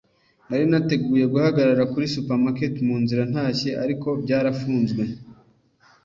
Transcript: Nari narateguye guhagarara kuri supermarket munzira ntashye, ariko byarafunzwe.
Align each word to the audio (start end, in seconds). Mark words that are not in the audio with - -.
Nari 0.47 0.63
narateguye 0.69 1.25
guhagarara 1.33 1.83
kuri 1.91 2.05
supermarket 2.15 2.73
munzira 2.87 3.23
ntashye, 3.31 3.69
ariko 3.83 4.07
byarafunzwe. 4.23 5.03